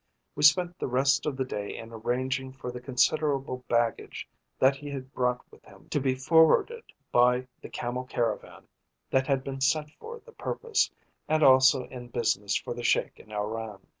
[0.33, 4.27] We spent the rest of the day in arranging for the considerable baggage
[4.57, 8.67] that he had brought with him to be forwarded by the camel caravan
[9.11, 10.89] that had been sent for the purpose,
[11.27, 13.77] and also in business for the Sheik in Oran.